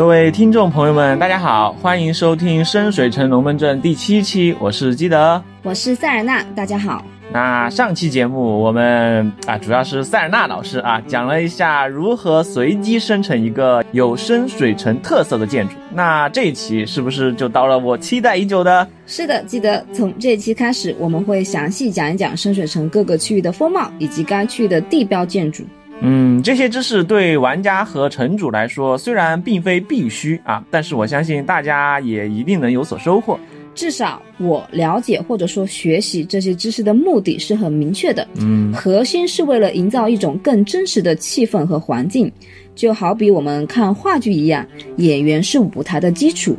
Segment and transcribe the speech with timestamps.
[0.00, 7.04] 各位听众朋友们，大家好，欢迎收听深水城龙门阵第七期，我是基德，我是塞尔纳，大家好。
[7.30, 15.74] 那上期节目我们啊，主要是塞尔纳老师啊，讲了一下如何随机生成一个有深水城特色的建筑。
[15.92, 18.88] 那这一期是不是就到了我期待已久的？
[19.06, 25.62] 是的，记得从这一期开始，我们会详细讲一讲深水城各个区域的风貌以及该区域的地标建筑。
[26.02, 33.38] 嗯，这些知识对玩家和城主来说虽然并非必须啊，但是我相信大家也一定能有所收获。
[33.72, 42.30] 至少我了解或者说学习这些知识的目的是很明确的，嗯，核心是为了营造一种更真实的气氛和环境，
[42.74, 46.56] 就好比我们看话剧一样，演员是舞台的基础，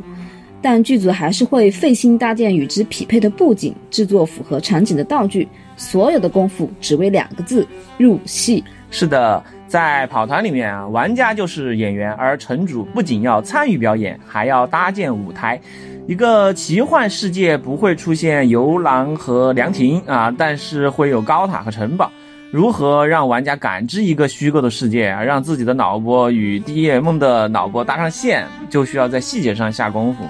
[0.62, 7.66] 但剧组还是会费心搭建与之匹配的布景，制作符合场景的道具，所有的功夫只为两个字：
[7.98, 8.64] 入戏。
[8.94, 15.58] 是的，在跑团里面啊，玩家就是演员，而城主不仅要参与表演，还要搭建舞台。
[16.06, 22.12] 一个奇幻世界不会出现游廊和凉亭啊，但是会有高塔和城堡。
[22.50, 30.22] 如何让玩家感知一个虚构的世界啊，让自己的脑波与 DM 的脑波搭上线，就需要在细节上下功夫。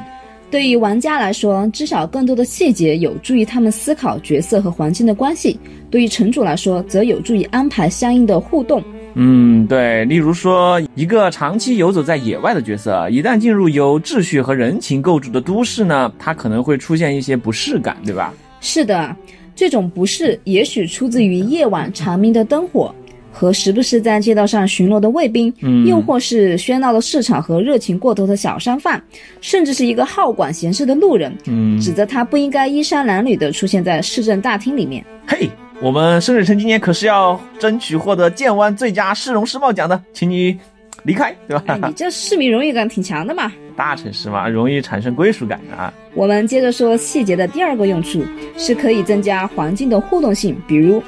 [0.52, 5.56] 对于玩家来说，知晓更多的细节有助于他们思考角色和环境的关系；
[5.90, 8.84] 对于城主来说，则有助于安排相应的互动。
[9.14, 18.34] 嗯，对，例如说，一个长期游走在野外的角色，一旦进入由秩序和人情构筑的都市呢，他可能会出现一些不适感，对吧？
[18.60, 19.16] 是的，
[19.54, 22.94] 这种不适也许出自于夜晚长明的灯火
[23.32, 29.02] 和时不时在街道上巡逻的卫兵，嗯，又或是喧闹的市场和热情过头的小商贩，
[29.40, 35.04] 甚至是一个好管闲事的路人，嗯，指责他不应该衣衫褴褛地出现在市政大厅里面。
[35.26, 35.50] 嘿。
[35.80, 40.56] 我们深水城今年可是要争取获得建湾最佳市容市貌奖的，请你
[41.02, 41.76] 离开，对吧？
[41.88, 43.50] 你这市民荣誉感挺强的嘛。
[43.74, 45.92] 大城市嘛，容易产生归属感啊。
[46.14, 48.22] 我们接着说细节的第二个用处，
[48.56, 50.56] 是可以增加环境的互动性。
[50.68, 51.02] 比如，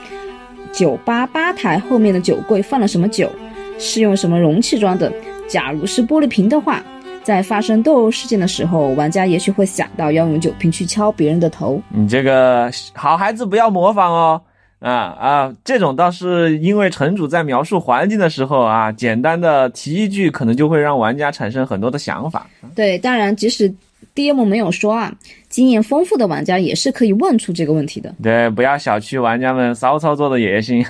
[0.75, 3.31] 酒吧吧台后面的酒柜放了什么酒，
[3.79, 5.13] 是用什么容器装的。
[5.49, 6.83] 假如是玻璃瓶的话，
[7.23, 11.81] 在发生斗殴事件的时候，玩家也许会想到要用酒瓶去敲别人的头。
[11.91, 14.41] 你这个好孩子不要模仿哦。
[14.81, 22.47] 啊啊，这种倒是因为城主在描述环境的时候啊，简单的提一句，可能就会让玩家产生很多的想法。
[22.75, 23.73] 对，当然，即使
[24.15, 25.13] DM 没有说啊，
[25.49, 28.15] 经验丰富的玩家也是可以问出这个问题的。
[28.23, 30.85] 对，不要小觑玩家们骚操作的野心。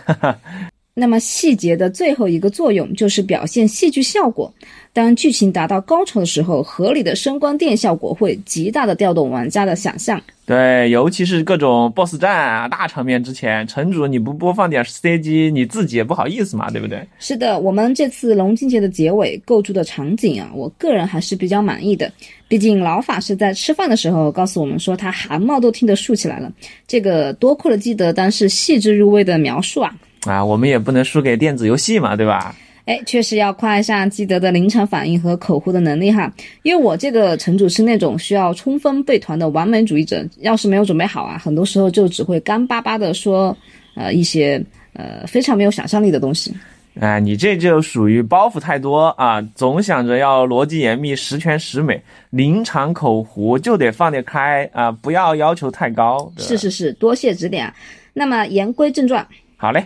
[0.97, 4.53] 那么细节的最后一个作用就是表现戏剧效果。
[4.93, 10.23] 当剧情达到高潮的时候，合理的声光电效果会极大的调动玩家的想象。
[10.47, 17.05] 对，尤其是各种 BOSS 战啊、大场面之前，城主你不播放点 CG，你自己也不好意思嘛，对不对？
[17.19, 22.13] 是的，我们这次龙金节的结尾构筑的场景啊，我个人还是比较满意的。
[22.47, 26.53] 毕竟老法师在吃饭的时候告诉我们说，他汗毛都听得竖起来了。
[26.87, 29.93] 这个多亏了基德当时细致入微的描述啊。
[30.27, 32.55] 啊，我们也不能输给电子游戏嘛，对吧？
[32.87, 36.31] 哎，确实要夸一下基德的临场反应和口胡的能力哈。
[36.65, 43.57] 因为我这个城主是那种需要充分备团的完美主义者，要是没有准备好啊，很多时候就只会干巴巴的说，
[43.95, 44.63] 呃，一些
[44.93, 46.55] 呃非常没有想象力的东西。
[47.01, 56.31] 哎，你这就属于包袱太多啊，总想着要逻辑严密、十全十美，临场口胡就得放得开啊，不要要求太高。
[56.37, 57.73] 是是是，多谢指点。
[58.13, 59.83] 那么言归正传，好嘞。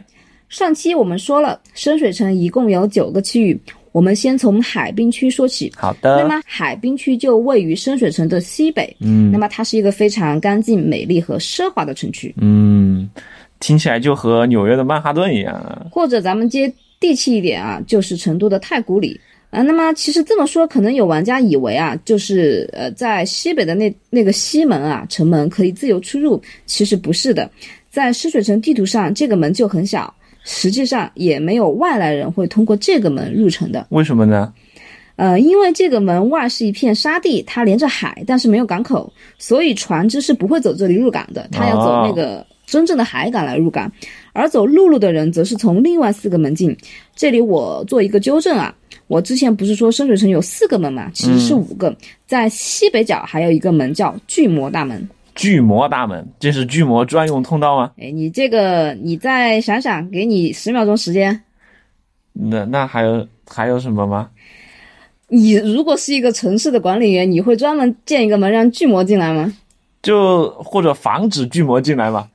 [0.49, 3.61] 上期我们说了，深水城一共有九个区域，
[3.93, 5.71] 我们先从海滨区说起。
[5.77, 6.17] 好的。
[6.17, 8.95] 那么海滨区就位于深水城的西北。
[9.01, 9.31] 嗯。
[9.31, 12.35] 那么它是一个非常干净、美丽和奢华的城区。
[12.39, 13.09] 嗯，
[13.61, 15.89] 听起来就和纽约的曼哈顿一样。
[15.91, 19.21] 或者咱们接地气一点啊，就是成都的太古里
[19.51, 19.61] 啊。
[19.61, 26.41] 那么其实这么说，可能有玩家以为啊，就是呃，在西北的那那个西门啊，城门可以自由出入。
[26.65, 27.51] 其实不是的，
[27.91, 30.15] 在深水城地图上，这个门就很小。
[30.51, 34.51] 实际上也没有外来人会通过这个门入城的，为什么呢？
[35.17, 43.93] 呃，因为这个门外是一片沙地，它连着海，但是没有港口，所以船只是不会走这里入港的，它要走那个真正的海港来入港，
[44.33, 46.75] 而走陆路的人则是从另外四个门进。
[47.15, 48.75] 这里我做一个纠正啊，
[49.07, 51.95] 我之前不是说深水城有四个门嘛，其实是五个，
[52.27, 55.07] 在西北角还有一个门叫巨魔大门。
[55.39, 57.93] 巨魔大门，这是巨魔专用通道吗？
[57.97, 61.45] 哎，你这个，你再想想，给你十秒钟时间。
[62.33, 64.31] 那那还有还有什么吗？
[65.29, 69.55] 你如果是一个城市的管理员，你会专门建一个门让巨魔进来吗？
[70.03, 72.29] 就或者防止巨魔进来吗？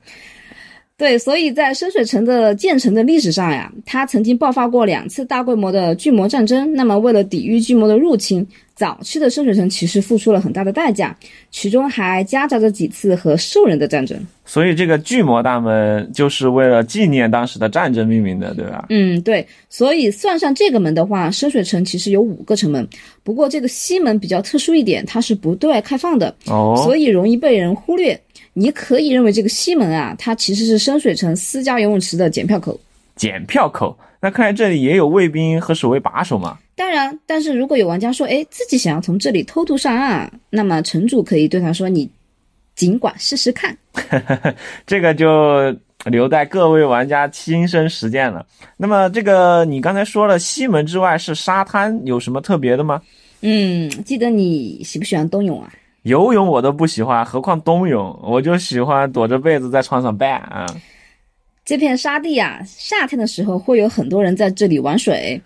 [0.96, 6.72] 对，所以在深水城的建成的历史上呀，它曾经爆发过两次大规模的巨魔战争。
[6.72, 11.16] 那么，为了抵御巨魔的入侵，早期的深水城其实付出了很大的代价，
[11.50, 14.18] 其中还夹杂着几次和兽人的战争。
[14.44, 18.86] 所以这个巨魔大门就是为了纪念当时的战争命名的，对吧？
[18.90, 19.46] 嗯，对。
[19.70, 22.86] 所以算上这个门的话，深水城其实有五个城门。
[23.22, 28.20] 不过这个西门比较特殊一点，它是不对外开放的，哦，所以容易被人忽略。
[28.52, 32.78] 你可以认为这个西门啊，它其实是深水城私家游泳池的检票口。
[33.16, 36.56] 检票口，那看来这里也有卫兵和守卫把守嘛。
[36.74, 42.08] 当然，但是如果有玩家说，哎，自己想要从这里偷渡上岸，那么城主可以对他说，你
[42.74, 43.76] 尽管试试看。
[44.86, 45.76] 这个就
[46.06, 48.46] 留待各位玩家亲身实践了。
[48.78, 53.02] 那么，这个你刚才说了，西门之外是沙滩，有什么特别的吗？
[53.42, 55.70] 嗯，记得你喜不喜欢冬泳啊？
[56.04, 60.64] 游泳我都不喜欢，何况冬泳，我就喜欢躲着被子在床上扮啊。
[61.64, 65.40] 这片沙地啊，夏天的时候会有很多人在这里玩水。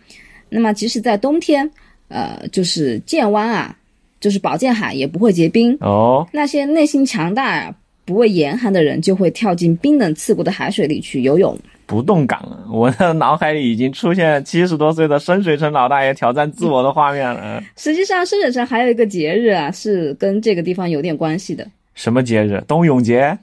[0.48, 1.70] 那么，即使在冬天，
[2.08, 3.76] 呃，就是建湾啊，
[4.20, 6.26] 就是宝剑海也不会结冰哦。
[6.32, 7.72] 那些内心强大、
[8.04, 11.56] 不畏严寒的人，就会跳进冰冷刺骨的海水里去游泳。
[11.86, 12.42] 不动港，
[12.72, 17.62] 我的脑海里已经出现七十多岁的深水城老大爷挑战自我的画面了。
[17.76, 21.66] 实际上，深水城还有一个节日啊，是跟这个地方有点关系的。
[21.94, 22.62] 什么节日？
[22.66, 23.38] 冬泳节？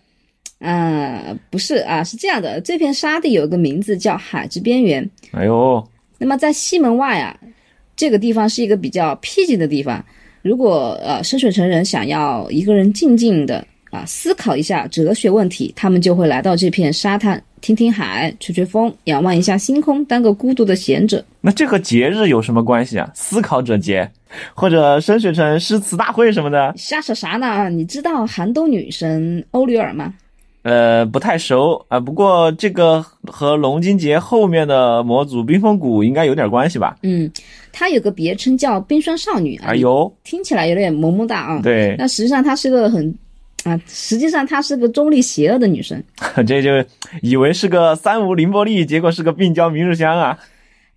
[0.59, 5.07] 嗯，不是啊，是这样的，这片沙地有一个名字叫海之边缘。
[5.31, 5.85] 哎呦。
[6.17, 7.37] 那么在西门外啊，
[7.95, 10.03] 这个地方是一个比较僻静的地方。
[10.41, 21.23] 如果呃深水城人想要一个人静静的啊思考一下哲学问题，他们就会来到这片沙滩，听听海，吹吹风，仰望一下星空，当个孤独的贤者。
[21.41, 23.11] 那这和节日有什么关系啊？
[23.13, 24.09] 思考者节，
[24.53, 26.73] 或者深水城诗词大会什么的？
[26.77, 27.69] 瞎扯啥呢？
[27.69, 30.13] 你知道寒冬女神欧吕尔吗？
[30.65, 36.97] 呃，不太熟啊，不过这个和龙津杰后面的模组冰封谷应该有点关系吧？
[37.03, 37.31] 嗯，
[37.71, 41.61] 它有个别称叫冰霜少女啊，哎呦，听起来有点萌萌哒啊。
[41.61, 43.15] 对，那实际上她是个很
[43.63, 46.03] 啊，实际上她是个中立邪恶的女生。
[46.47, 46.71] 这就
[47.21, 50.35] 以为是个三无凌波丽，结果是个病娇明日香啊。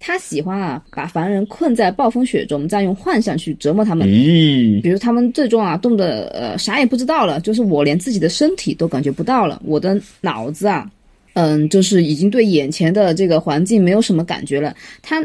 [0.00, 4.06] 他喜欢啊，把凡人困在暴风雪中，再用幻象去折磨他们。
[4.06, 10.88] 咦，比如他们最终啊，冻得呃啥也不知道了，就是我连自己的身体都感觉不到了，我的脑子啊，
[11.34, 14.72] 嗯，就是已经对眼前的这个环境没有什么感觉了。
[15.02, 15.20] 他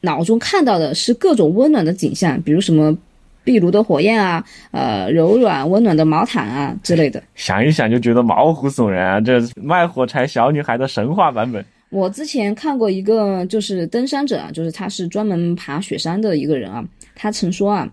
[0.00, 2.96] 脑中看到的是各种温暖的景象，比如什么
[3.44, 7.22] 壁炉的火焰啊，呃，柔软温暖的毛毯啊之类的。
[7.34, 9.20] 想一想就觉得毛骨悚然啊！
[9.20, 11.62] 这卖火柴小女孩的神话版本。
[11.94, 16.84] 我之前看过一个，就是登山者啊，就是他是专门爬雪山的一个人啊。
[17.14, 17.88] 他曾说啊，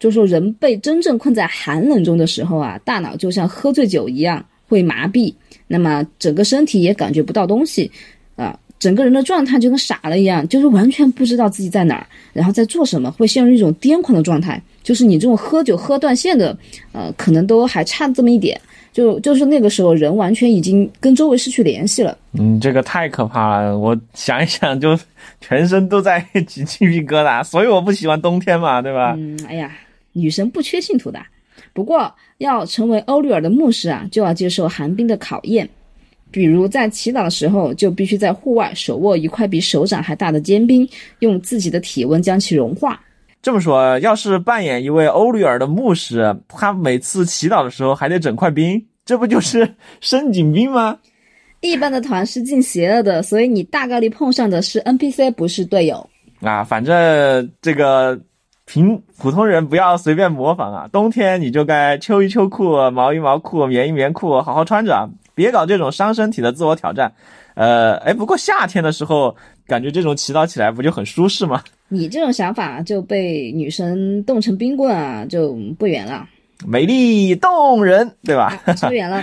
[0.00, 5.34] 就说人被真正困在寒冷中的时候啊，大脑就像喝醉酒一样会麻痹，
[5.66, 7.90] 那么整个身体也感觉不到东西，
[8.36, 14.62] 啊，整个人的状态就跟傻了一样，就是完全不知道自己在哪儿，然后在做什么，会陷入一种癫狂的状态。
[14.82, 16.56] 就是你这种喝酒喝断线的，
[16.92, 18.58] 呃，可能都还差这么一点。
[18.92, 22.16] 就就是那个时候，人完全已经跟周围失去联系了。
[22.38, 24.98] 嗯，这个太可怕了，我想一想就
[25.40, 27.42] 全身都在 起鸡皮疙瘩。
[27.42, 29.14] 所以我不喜欢冬天嘛，对吧？
[29.16, 29.72] 嗯，哎呀，
[30.12, 31.18] 女神不缺信徒的。
[31.72, 35.68] 不过要成为欧律尔的牧师啊，就要接受寒冰的考验。
[36.30, 40.86] 比如在祈祷的时候，就必须在户外手握一块比手掌还大的坚冰，
[41.20, 43.00] 用自己的体温将其融化。
[43.42, 50.96] 这么说，要是扮演一位欧律尔的牧师，他每次祈祷的时候还得整块冰，这不就是 深井冰吗？
[51.60, 56.08] 一般的团是进邪恶的，所以你大概率碰上的是 NPC，不是队友
[56.40, 56.62] 啊。
[56.62, 58.16] 反正这个
[58.64, 60.88] 平普通人不要随便模仿啊。
[60.92, 67.12] 冬天你就该秋衣秋裤、毛衣毛裤、棉衣棉裤，好好穿着啊，别搞这种伤身体的自我挑战。
[67.54, 71.60] 呃，哎，不过夏天的时候，感觉这种祈祷起来不就很舒适吗？
[71.92, 76.26] 你这种想法就被女神冻成冰棍啊，就不远了。
[76.66, 78.62] 美丽动人，对吧？
[78.88, 79.22] 不远了。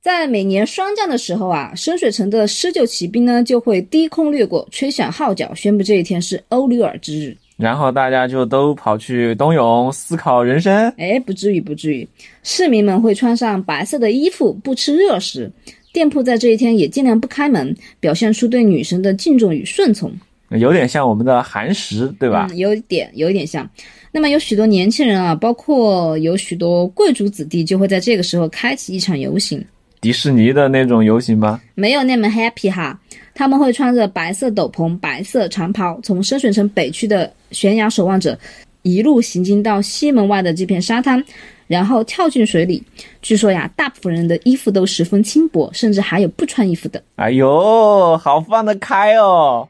[0.00, 7.36] 在每年霜降的时候啊，深水城的施救骑兵呢就会低空掠过，吹响号角，宣布这一天是欧里尔之日。
[7.58, 10.88] 然后大家就都跑去冬泳，思考人生。
[10.96, 12.08] 哎，不至于，不至于。
[12.42, 15.50] 市民们会穿上白色的衣服，不吃热食。
[15.92, 20.12] 店铺在这一天也尽量不开门，表现出对女神的敬重与顺从。
[20.50, 22.46] 有点像我们的寒食，对吧？
[22.50, 23.68] 嗯，有点，有一点像。
[24.12, 29.64] 那么有许多年轻人啊，包括有许多贵族子弟，就会在这个时候开启一场游行。
[30.00, 31.60] 迪士尼的那种游行吗？
[31.74, 32.98] 没有那么 happy 哈。
[33.34, 38.38] 他们会穿着白色斗篷、白色长袍，从深水城北区的悬崖守望者，
[38.82, 41.22] 一路行进到西门外的这片沙滩，
[41.66, 42.82] 然后跳进水里。
[43.20, 47.02] 据说呀，大部分人的衣服都十分轻薄，甚至还有不穿衣服的。
[47.16, 49.68] 哎呦，好放得开哦！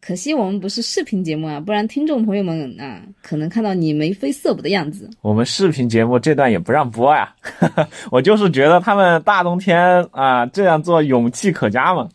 [0.00, 5.08] 可惜我们不是视频节目啊，不然听众朋友们啊，可能看到你眉飞色舞的样子。
[5.20, 7.34] 我们视频节目这段也不让播呀，
[8.10, 12.08] 我就是觉得他们大冬天啊这样做勇气可嘉嘛。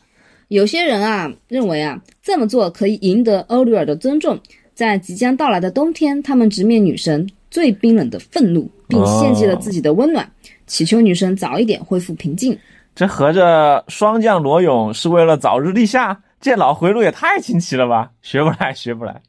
[0.48, 4.40] 有些人啊认为啊这么做可以赢得欧吕尔的尊重，
[4.74, 10.28] 在即将到来的冬天，他们直面女神最冰冷的愤怒，并献祭了自己的温暖，
[10.66, 12.58] 祈求女神早一点恢复平静。
[12.96, 16.20] 这合着霜降裸泳是为了早日立夏？
[16.46, 18.12] 这脑回路也太清奇了吧！
[18.22, 19.20] 学不来， 学不来。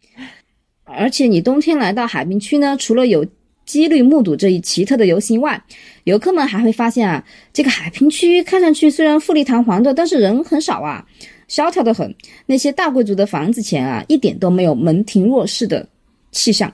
[0.84, 3.26] 而且你冬天来到海滨区呢，除了有
[3.64, 5.58] 几率目睹这一奇特的游行外，
[6.04, 11.06] 游客们还会发现啊，这个海滨区看上去虽然富丽堂皇的，但是人很少啊，
[11.48, 12.14] 萧条的很。
[12.44, 15.88] 那些大贵族的房子前啊，一点都没有门庭若市的
[16.32, 16.70] 气象。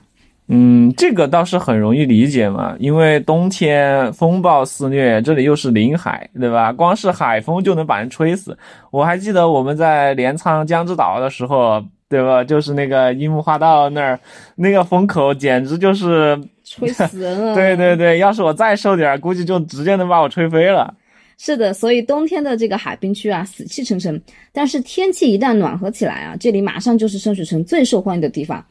[0.49, 6.71] 嗯，这个倒是很容易理解嘛，因为冬天风暴肆虐，这里又是临海，对吧？
[6.73, 8.55] 光是海风就能把人吹死。
[8.91, 12.43] 我还记得我们在镰仓江之岛的时候，对吧？
[12.43, 14.19] 就是那个樱木花道那儿，
[14.55, 17.55] 那个风口简直就是吹死人了。
[17.55, 20.93] 对对对，要是我再瘦点，估计就直接能把我吹飞了。
[21.37, 24.21] 是的，所以冬天的这个海滨区啊，死气沉沉。
[24.51, 28.63] 但是天气一旦暖和起来啊，这里马上就是深水城最受欢迎的地方。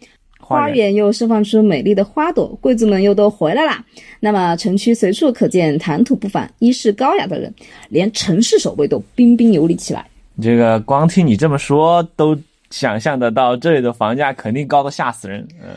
[0.53, 3.85] 花园又释放出美丽的花朵，贵族们又都回来啦。
[4.21, 7.53] 那么城区随处可见谈吐不凡、衣饰高雅的人，
[7.89, 10.07] 连城市守卫都彬彬有礼起来。
[10.41, 12.37] 这个光听你这么说，都
[12.71, 15.47] 想象得到这里的房价肯定高的吓死人。
[15.63, 15.71] 嗯，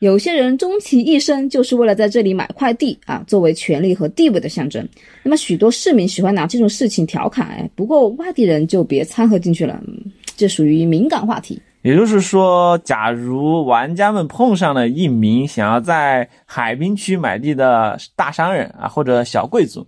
[0.00, 4.86] 有些人终其一生就是为了在这里买块地啊，作为权力和地位的象征。
[5.22, 9.80] 那么许多市民喜欢拿这种事情调侃，哎，不过外地人就别掺和进去了，
[10.36, 11.60] 这属于敏感话题。
[11.82, 19.86] 也就是说，假如玩家们碰上了一名想要在海滨区买地的大商人啊，或者小贵族，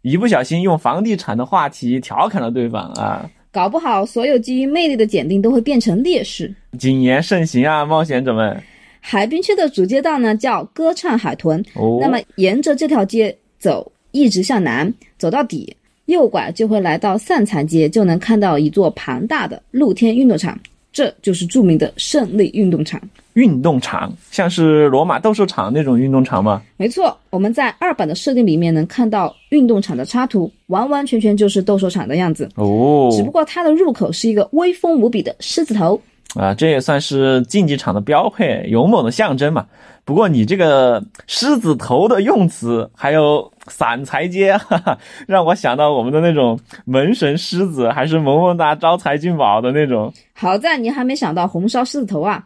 [0.00, 6.54] 一不小心用房地产的话题调侃了对方啊，搞不好所有基于魅力的检定都会变成劣势。
[6.78, 8.58] 谨言慎行啊，冒险者们！
[9.00, 20.58] 海滨区的主街道呢叫歌唱海豚，哦，那么沿着这条街走，一直向南走到底，右拐就会来到散财街，就能看到一座庞大的露天运动场。
[20.94, 22.98] 这就是著名的胜利运动场。
[23.34, 26.62] 运动场像是罗马斗兽场那种运动场吗？
[26.76, 32.48] 没错，我们在二版的设定里面能看到运动场的插图，完完全全就是斗兽场的样子。
[32.54, 36.00] 哦，只不过它的入口是一个威风无比的狮子头。
[36.34, 39.66] 啊，这也算是竞技场的标配，勇猛的象征嘛。
[40.04, 50.12] 不过你这个狮子头的用词，还有散财街，哈哈，让我想到我们的那种门神狮子，还是萌萌哒招财进宝的那种。
[50.34, 52.44] 好在你还没想到红烧狮子头啊！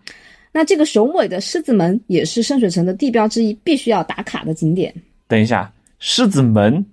[0.53, 4.95] 那这个雄伟的狮子门也是深水城的地标之一，必须要打卡的景点。
[5.27, 6.85] 等一下，狮子门？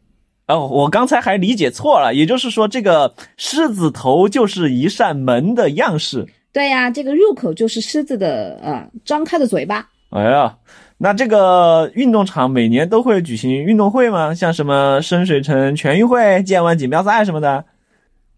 [0.47, 6.25] 哦，我刚才还理解错了，也就是说，这个狮子头就是一扇门的样式。
[6.55, 9.85] 对呀，这个入口就是狮子的呃张开的嘴巴。
[10.11, 10.55] 哎呀，
[10.97, 14.33] 那这个运动场每年都会举行运动会吗？
[14.33, 17.65] 像什么深水城全运会、剑湾锦标赛什么的？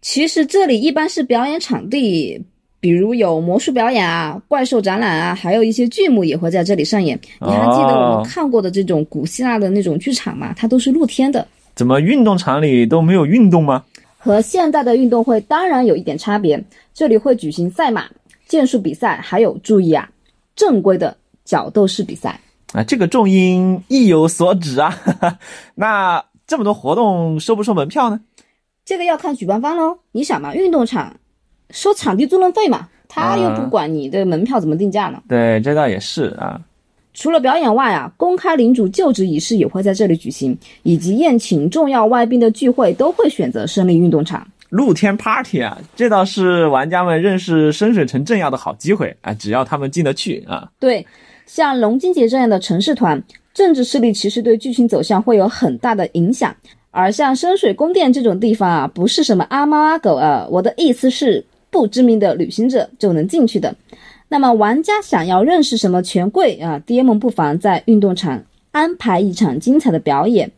[0.02, 2.44] 其实这里一般是表演场地，
[2.80, 7.16] 比如有魔术表演啊、怪兽展览啊，还有一些剧目也会在这里上演。
[7.40, 10.52] 你还记得我们看过的这种古希腊的那种剧场吗？
[10.56, 11.46] 它都是露天的。
[11.76, 13.84] 怎么运动场里都没有运动吗？
[14.18, 18.06] 和现代的运动会当然有一点差别，这里会举行赛马、
[18.46, 20.10] 剑术比赛，还有注意啊，
[20.56, 22.40] 正规的角斗士比赛
[22.72, 22.82] 啊。
[22.82, 24.94] 这个重音意有所指啊。
[25.76, 28.20] 那这么多活动收不收门票呢？
[28.84, 29.98] 这个要看举办方喽。
[30.12, 31.14] 你想嘛，运动场
[31.70, 35.22] 收场地租赁费嘛，他又不管你的门票怎么定价呢。
[35.28, 36.60] 对，这倒也是啊。
[37.18, 44.46] 除了表演外啊，公开领主就职仪式也会在这里举行，以及宴请重要外宾的聚会都会选择胜利运动场。
[44.68, 49.34] 露天 party 啊，这倒是玩家们认识深水城政要的好机会啊！
[49.34, 50.70] 只要他们进得去啊。
[50.78, 51.04] 对，
[51.44, 53.20] 像龙金节这样的城市团，
[53.52, 56.54] 政治势力其实对剧情走向会有很大的影响。
[56.92, 63.74] 而像深水宫殿这种地方啊，不是什么阿猫阿狗啊，我的意思是不知名的旅行者就能进去的。
[64.30, 68.42] 那么，玩家想要认识什么权贵啊？DM 不妨在运动场
[68.72, 70.50] 安排一场精彩的表演，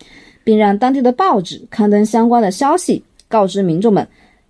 [0.43, 4.05] 并让当地的报纸刊登相关的消息，告知民众们，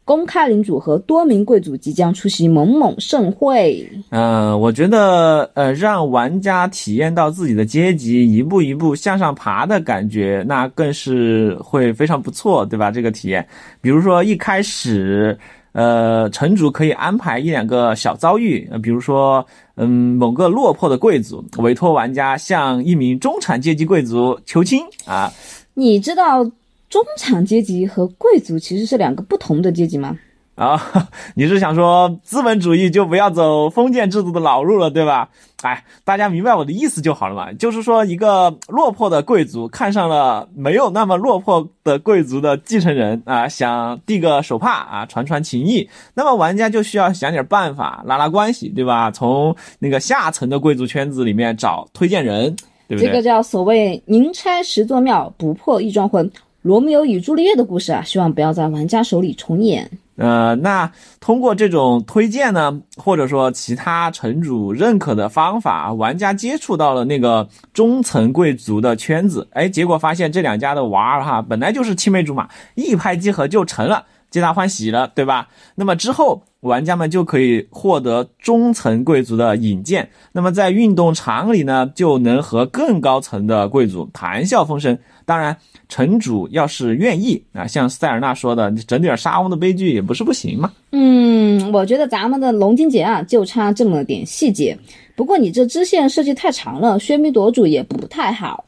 [0.06, 3.86] 公开领主和多名贵族即将出席某某盛会。
[4.08, 12.90] 嗯，我觉得，呃，让玩家体验到自己的阶级一步一步向上爬的感觉，那更是会非常不错，对吧？
[12.90, 13.46] 这个体验，
[13.82, 15.38] 比如说一开始。
[15.72, 19.46] 呃，城主可以安排一两个小遭遇，呃，比如说，
[19.76, 25.32] 嗯，某个落魄的贵族委托玩家向一名中产阶级贵族求亲啊。
[25.74, 26.42] 你知道
[26.88, 30.18] 中产阶级和贵族其实是两个不同的阶级吗？
[30.56, 35.30] 啊， 你是想说资本主义就不要走封建制度的老路了，对吧？
[35.62, 37.52] 哎，大家明白我的意思就好了嘛。
[37.52, 45.88] 就是说，一个落魄的贵族看上了没有那么落魄的贵族的继承人啊，想递个手帕啊，传传情谊。
[46.14, 49.10] 那么玩家就需要想点办法拉拉关系，对吧？
[49.10, 52.56] 从那个下层的贵族圈子里面找推荐人，
[52.88, 53.06] 对不对？
[53.08, 56.30] 这个叫所谓“宁拆十座庙，不破一桩婚”。
[56.62, 59.90] 罗密欧与朱丽叶的故事啊，希望不要在玩家手里重演。
[60.20, 75.48] 呃，那通过这种推荐呢，或者说其他城主认可的方法，玩家接触到了那个中层贵族的圈子，哎，结果发现这两家的娃儿哈，本来就是青梅竹马，一拍即合就成了，皆大欢喜了，对吧？
[75.74, 76.42] 那么之后。
[76.60, 84.98] 玩家们就可以获得中层贵族的引荐，那么在运动场里呢，就能和更高层的贵族谈笑风生。
[85.24, 85.56] 当然，
[85.88, 90.70] 城主要是愿意啊，像塞尔纳说的，你整点沙翁的悲剧也不是不行嘛。
[90.92, 94.78] 嗯，我觉得咱们的龙金节啊，就差这么点细节。
[95.16, 98.66] 不过你这支线设计太长了，喧宾夺主也不太好。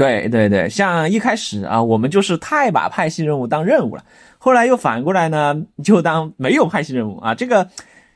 [0.00, 4.02] 对对对，像一开始啊，我们就是太把派系任务当任务了。
[4.38, 5.54] 后来又反过来呢，
[5.84, 7.68] 就当没有派系任务啊，这个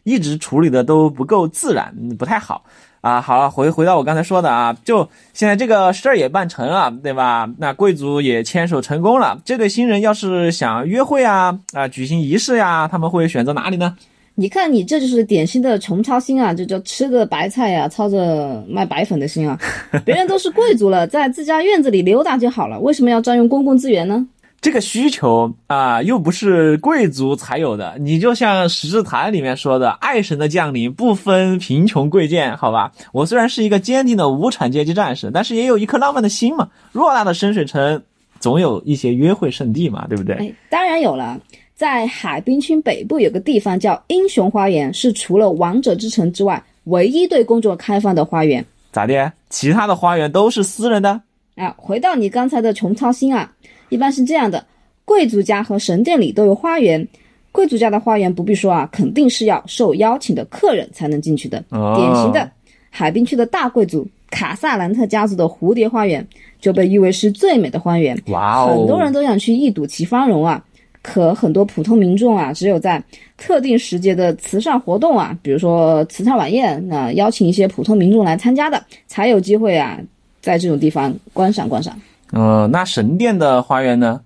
[0.03, 2.65] 一直处理的都不够自然，不太好
[3.03, 3.21] 啊。
[3.21, 7.47] 好了，回回到我刚才说的啊，就现在这个事儿也办成了，对吧？
[7.59, 9.39] 那贵族也牵手成功了。
[9.45, 13.95] 这对新人要是想约会啊啊，举行仪式呀，他们会选择哪里呢？
[14.37, 19.57] 你看，你这就是典型的穷操心啊，就叫吃着白菜呀，操着卖白粉的心啊。
[20.05, 24.27] 别人都是贵族了，在自家院子里溜达就好了，为什么要占用公共资源呢？
[24.61, 27.97] 这个需求啊，又不是贵族才有的。
[28.01, 32.91] 你就像《十字坛》里面说的，爱神的降临不分贫穷贵贱，好吧？
[33.13, 36.71] 我虽然是一个坚定的无产阶级战士，但是也有一颗浪漫的心嘛。
[36.93, 38.03] 偌大的深水城，
[38.41, 40.35] 总有一些约会圣地嘛，对不对？
[40.37, 41.39] 哎，当然有了。
[41.75, 48.65] 在海滨区北部有个地方叫英雄花园，是除了王者之城之外，唯一对公众开放的花园。
[48.93, 49.33] 咋的？
[49.51, 51.21] 其他的花园都是私人的？
[51.57, 53.53] 啊，回到你刚才的穷操心啊。
[53.89, 54.65] 一般是这样的，
[55.05, 57.07] 贵族家和神殿里都有花园。
[57.51, 61.63] 贵族家的花园不必说啊，肯定是要受邀请的客人才能进去的。
[61.71, 62.49] 典型的
[62.89, 66.25] 海滨区的大贵族卡萨兰特家族的蝴蝶花园
[66.61, 68.17] 就被誉为是最美的花园。
[68.29, 68.77] 哇哦！
[68.77, 70.65] 很多人都想去一睹其芳容啊。
[71.05, 73.01] 可很多普通民众啊，只有在
[73.37, 80.01] 特定时节的慈善活动啊，比如说慈善晚宴，那邀请一些普通民众来参加的，才有机会啊，
[80.41, 81.95] 在这种地方观赏观赏。
[82.33, 84.19] 呃，那神殿的花园呢？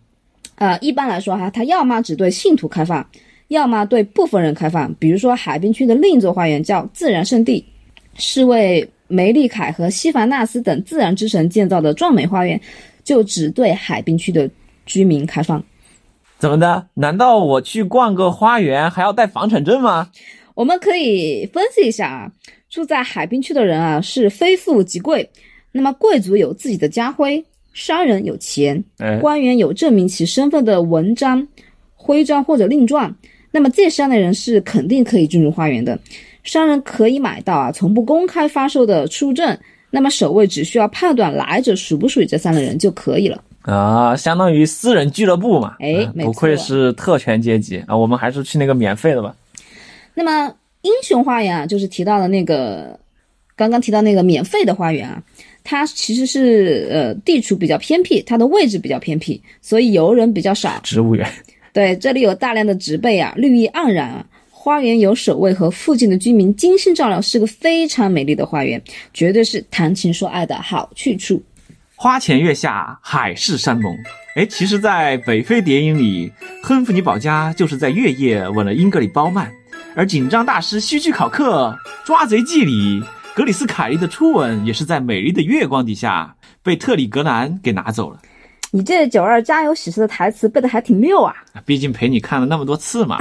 [0.54, 3.04] 呃，一般来说哈，它要么只对信徒开放，
[3.48, 4.94] 要么对部分人开放。
[5.00, 7.64] 比如说海滨区的另一座花园叫自然圣地，
[8.14, 12.60] 是为梅利凯和西凡纳斯等自然之神建造的壮美花园，
[13.02, 14.48] 就只对海滨区的
[14.86, 15.60] 居民开放。
[16.38, 16.86] 怎么的？
[16.94, 20.10] 难道我去逛个花园还要带房产证吗？
[20.54, 22.32] 我们可以分析一下啊，
[22.68, 25.28] 住在海滨区的人啊是非富即贵，
[25.72, 27.44] 那么贵族有自己的家徽。
[27.74, 28.82] 商人有钱，
[29.20, 31.46] 官员有证明其身份的文章、
[31.94, 33.14] 徽章或者令状，
[33.52, 35.96] 那么这三类人是肯定可以进入花园的。
[36.42, 39.56] 商人可以买到啊从不公开发售的出入证，
[39.90, 43.40] 那么守卫只需要判断来者属不属于这三类人就可以了
[43.74, 45.76] 啊，相当于私人俱乐部嘛。
[45.78, 49.36] 哎，不愧是特权阶级啊，我们还是去那个免费的吧。
[50.14, 52.98] 那么英雄花园啊，就是提到的那个
[53.54, 55.22] 刚刚提到那个免费的花园啊。
[55.64, 60.80] 它其实是呃地处比较偏僻，它的位置比较偏僻，所以游人比较少。
[60.82, 61.30] 植物园，
[61.74, 64.24] 对，这里有大量的植被啊，绿意盎然啊。
[64.50, 68.80] 花园有守卫和附近的居民精心照料，是个非常美丽的花园，
[69.12, 71.42] 绝对是谈情说爱的好去处。
[72.00, 73.92] 花前月下，海誓山盟。
[74.36, 76.32] 哎，其实，在《北非谍影》里，
[76.62, 79.50] 亨弗尼保加就是在月夜吻了英格里褒曼，
[79.96, 83.02] 而紧张大师希区考克《抓贼记》里。
[83.34, 88.20] 格里斯凯利的初吻也是在美丽的月光底下被特里格南给拿走了。
[88.70, 91.34] 你这九二家有喜事的台词背的还挺溜啊！
[91.66, 93.18] 毕竟陪你看了那么多次嘛。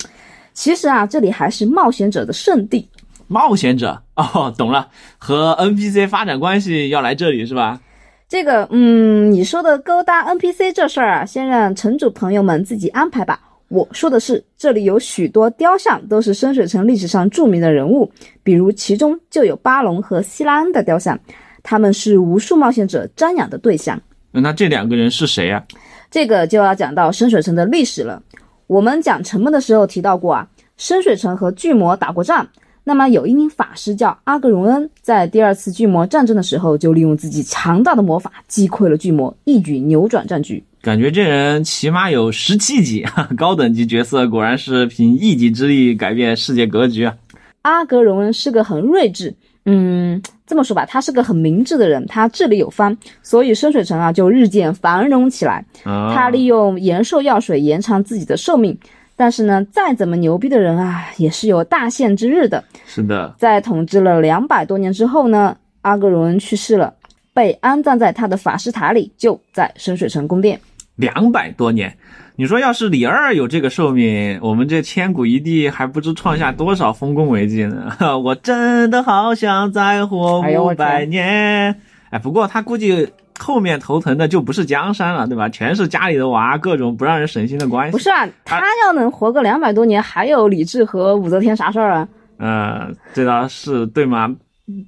[0.52, 2.86] 其实啊，这里还是冒险者的圣地。
[3.26, 7.80] 冒险者哦，懂了，和 NPC 发展关系要来这里是吧？
[8.28, 13.40] 这个，嗯，你说的勾搭 NPC 这事儿啊，先让城主朋友们自己安排吧。
[13.68, 18.12] 我说的是，这里有许多雕像，都是深水城历史上著名的人物，
[18.42, 21.18] 比如其中就有巴隆和希拉恩的雕像，
[21.62, 23.98] 他们是无数冒险者瞻仰的对象。
[24.30, 25.64] 那这两个人是谁呀？
[26.10, 28.22] 这个就要讲到深水城的历史了。
[28.66, 32.46] 我们讲城门的时候提到过啊，深水城和巨魔打过仗。
[32.88, 40.64] 那么有一名法师叫阿格荣恩，在第二次巨魔战争的时候，就利用自己强大的魔法击溃了巨魔，一举扭转战局。
[40.80, 43.04] 感觉这人起码有十七级，
[43.36, 47.14] 高等级角色果然是凭一己之力改变世界格局啊！
[47.60, 49.34] 阿格荣恩是个很睿智，
[49.66, 55.62] 嗯，这么说吧，他是个很明智的人，他智力有方，所以深水城啊就日渐繁荣起来。
[55.84, 58.78] 啊他利用延寿药水延长自己的寿命，
[59.18, 62.62] 但是呢，再怎么牛逼的人啊，也是有大限之日的。
[62.86, 66.94] 是的，在统治了两百多年之后呢，阿格荣恩去世了，
[67.34, 70.60] 被安葬在他的法师塔里，就在深水城宫殿。
[70.94, 71.92] 两百多年。
[72.36, 77.92] 你说要是李二有这个寿命，我们这千古一帝还不知创下多少丰功伟绩呢！
[78.16, 81.74] 我真的好想再活五百年。
[82.10, 85.48] 哎，不过他估计后面头疼的就不是江山了，对吧？
[85.48, 87.92] 全是家里的娃，各种不让人省心的关系。
[87.92, 92.08] 不是啊，他要能活个两百多年，还有李治和武则天啥事儿啊？
[92.38, 94.34] 呃，这倒是对吗？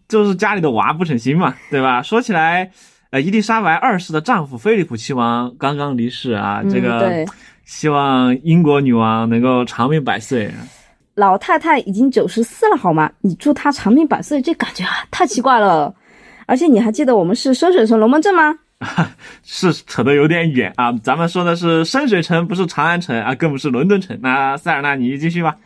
[0.08, 2.02] 就是家里的娃不省心嘛，对吧？
[2.02, 2.70] 说起来，
[3.10, 7.26] 呃，伊丽莎白二世的丈夫菲利普亲王刚刚离世啊，这嗯，个对，
[7.64, 10.52] 希望英国女王能够长命百岁。
[11.14, 13.10] 老太太已经九十四了，好吗？
[13.20, 15.94] 你祝她长命百岁，这感觉啊太奇怪了。
[16.50, 18.58] 而且你还记得我们是深水城龙门阵吗？
[19.44, 24.18] 是扯得有点远啊，咱们说的是深水城，不是长安城啊，更不是伦敦城。
[24.20, 25.56] 那塞尔纳，你继续吧。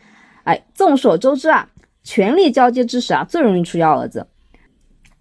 [0.42, 1.66] 哎，众所周知啊，
[2.02, 4.26] 权力交接之时啊，最容易出幺蛾子。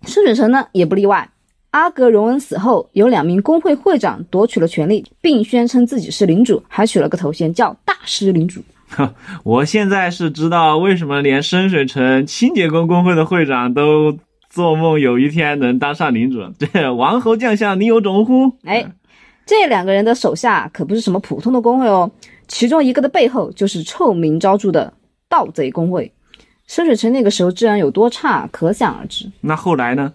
[0.05, 1.29] 深水城呢也不例外。
[1.71, 8.61] 阿格荣恩死后，有两名工会会长夺取了权力，并宣称自己是领主，还取了个头衔叫大师领主。
[9.45, 14.19] 我现在是知道为什么连深水城清洁工工会的会长都
[14.53, 16.53] 做梦有一天能当上领主了。
[16.59, 18.55] 这王侯将相，你有种乎？
[18.65, 18.85] 哎，
[19.47, 22.11] 这两个人的手下可不是什么普通的工会哦，
[22.47, 24.93] 其中一个的背后就是臭名昭著的
[25.27, 26.13] 盗贼工会。
[26.67, 29.31] 深水城那个时候治安有多差，可想而知。
[29.41, 30.13] 那后来呢？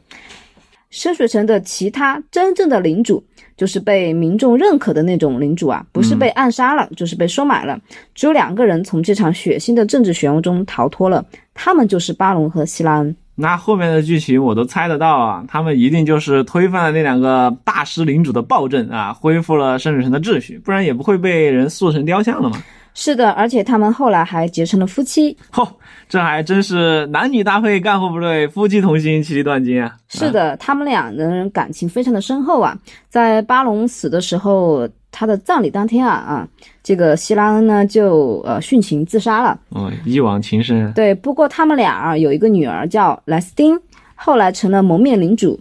[0.90, 3.22] 深水城的其他真正的领主，
[3.56, 7.76] 就是被民众认可的那种领主啊，不是被暗杀了，就是被收买了。
[8.14, 13.16] 只有两个人从这场血腥的政治漩涡中逃脱了，他们就是巴隆和希拉恩。
[13.40, 22.60] 那后面的剧情我都猜得到啊，他们一定就是推翻了那两个大师领主的暴政啊，恢复了圣水城的秩序，不然也不会被人塑成雕像了嘛。
[22.94, 25.36] 是的，而且他们后来还结成了夫妻。
[25.54, 25.68] 嚯、
[26.08, 29.94] 这还真是男女搭配干活不累，夫妻同心其利断金啊！
[30.08, 32.76] 是的，他们俩人感情非常的深厚啊。
[33.08, 36.48] 在巴隆死的时候，他的葬礼当天啊啊，
[36.82, 39.58] 这个希拉恩呢就呃殉情自杀了。
[39.70, 40.92] 哦，一往情深。
[40.92, 43.78] 对，不过他们俩啊有一个女儿叫莱斯汀，
[44.14, 45.58] 后来成了蒙面领主。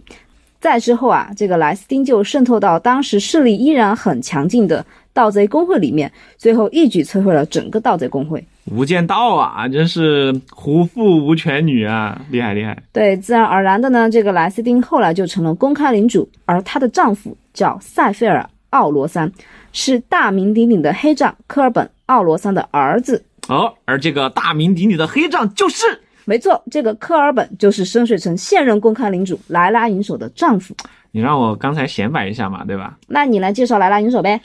[0.60, 8.44] 再之后啊，这个莱斯汀就渗透到当时势力依然很强劲的盗贼工会里面，最后一举摧毁了整个盗贼工会。
[8.64, 12.76] 无间道啊，真是虎父无犬女啊，厉害厉害！
[12.92, 19.30] 对，自然而然的呢，这个莱斯汀后来就成了公开领主，而她的丈夫叫塞菲尔·奥罗桑，
[19.72, 23.24] 是大名鼎鼎的黑杖科尔本·奥罗桑的儿子。
[23.48, 25.86] 哦，而这个大名鼎鼎的黑杖就是
[26.24, 30.74] 没错，这个科尔本就是深水城现任公开领主莱拉银手的丈夫。
[31.10, 32.98] 你让我刚才显摆一下嘛，对吧？
[33.06, 34.40] 那你来介绍莱拉银手呗？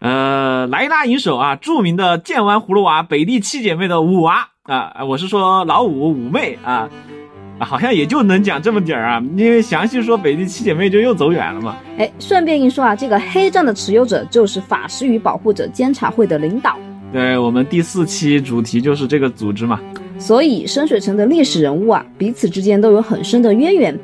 [0.00, 6.90] 呃，莱拉银手啊，著名的剑湾葫芦娃北地七姐妹的五娃啊，我是说老五五妹啊，
[7.58, 11.76] 啊，好像也就能讲这么点儿啊，因为详细说北地七姐妹就又走远了嘛。
[11.98, 16.76] 哎，顺便一说啊，这个黑杖的持有者就是法师与保护者监察会的领导，
[17.12, 19.78] 对我们第四期主题就是这个组织嘛。
[20.18, 23.96] 所以深水城的历史人物啊，彼此之间都有很深的渊源。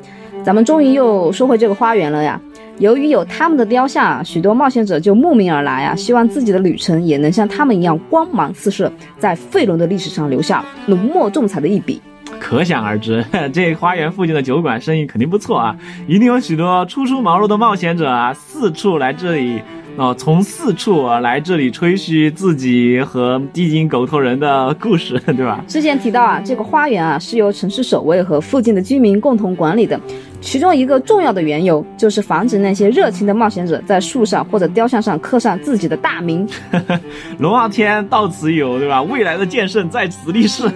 [0.43, 2.39] 咱们终于又说回这个花园了呀。
[2.79, 12.01] 由于有他们的雕像啊，许多冒险者就慕名而来啊，希望自己的旅程也能像他们一样光芒四射，在费伦的历史上留下浓墨重彩的一笔。
[12.41, 13.23] 可想而知，
[13.53, 15.77] 这花园附近的酒馆生意肯定不错啊，
[16.07, 19.61] 一定有许多初出茅庐的冒险者啊，四处来这里
[19.95, 25.63] 哦，从四处啊来这里吹嘘自己和地精狗头人的故事， 对吧？
[25.67, 29.99] 之前提到啊，这个花园啊是由城市守卫和附近的居民共同管理的，
[30.41, 36.45] 其中一个重要的缘由就是防止那些热情的冒险者在树上或者雕像上刻上自己的大名。
[37.37, 39.01] 龙傲天到此一游，对吧？
[39.03, 40.67] 未来的剑圣在此立誓。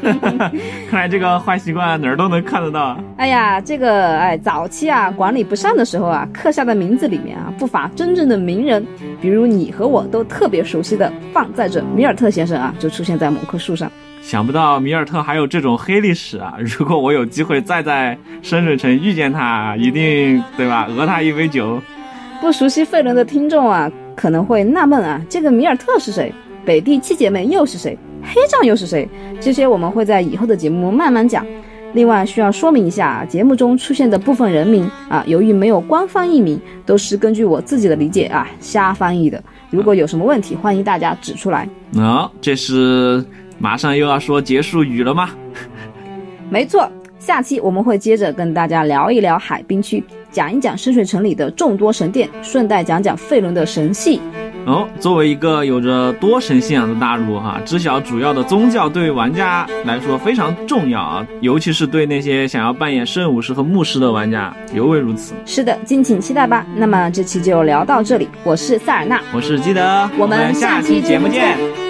[0.89, 2.97] 看来这个坏习惯哪儿都能看得到。
[3.17, 8.85] 哎呀，这个哎，早期啊管理不善的时候啊，刻下的名字里面啊不乏真正的名人，
[9.19, 13.91] 比如你和我都特别熟悉的放在者米尔特先生啊，就出现在某棵树上。
[14.25, 16.55] 想不到米尔特还有这种黑历史啊！
[16.57, 20.87] 如果我有机会再在深水城遇见他，一定对吧？
[20.89, 21.79] 讹他一杯酒。
[22.41, 26.33] 不熟悉费伦的听众啊，可能会纳闷啊，这个米尔特是谁？
[26.65, 27.95] 北地七姐妹又是谁？
[28.23, 29.07] 黑杖又是谁？
[29.39, 31.45] 这些我们会在以后的节目慢慢讲。
[31.93, 39.41] 另外需要说明一下，节目中出现的部分人名啊，由于没有官方译名，都是根据我自己的理解啊瞎翻译的。
[39.69, 41.69] 如果有什么问题，欢迎大家指出来。
[41.93, 43.23] 哦，这是
[43.57, 45.29] 马上又要说结束语了吗？
[46.49, 54.21] 没错，下期我们会接着跟大家聊一聊海滨区，讲一讲深水城里的众多神殿，顺带讲讲费伦的神系。
[54.67, 65.35] 哦，作为一个有着多神信仰的大陆哈，知晓主要的宗教对玩家来说非常重要啊，尤其是对那些想要扮演圣武士和牧师的玩家尤为如此。
[65.45, 66.65] 是的，敬请期待吧。
[66.75, 71.84] 那么这期就聊到这里，我是塞尔纳，我是基德，我们下期节目见。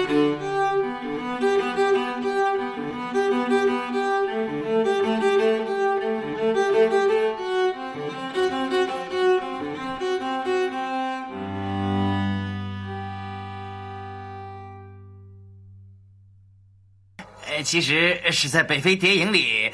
[17.66, 19.72] 其实是在北非谍影里，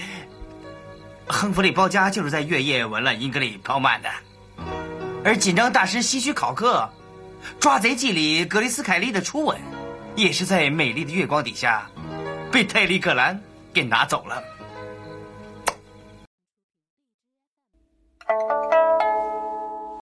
[1.29, 4.09] 亨弗里包家就是在月夜吻了英格里高曼的，
[5.23, 6.89] 而紧张大师希区考克，
[7.61, 9.61] 抓贼记里格雷斯凯利的初吻，
[10.17, 11.87] 也是在美丽的月光底下，
[12.51, 13.39] 被泰利克兰
[13.75, 14.43] 给拿走了。